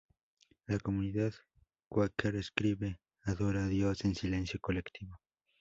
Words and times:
La 0.65 0.79
comunidad 0.79 1.31
Quaker, 1.87 2.35
escribe, 2.35 2.99
adora 3.21 3.65
a 3.65 3.67
Dios 3.67 4.03
en 4.03 4.15
silencio 4.15 4.59
colectivo. 4.59 5.21